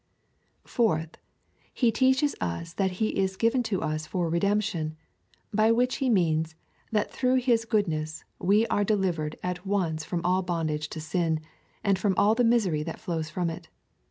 [0.65, 1.19] Fourthly,
[1.71, 4.97] he teaches us that he is given to us for redemp tion,
[5.53, 6.55] by which he means,
[6.91, 11.39] that through his goodness we are delivered at once from all bondage to sin,
[11.83, 13.69] and from all the misery that flows from it.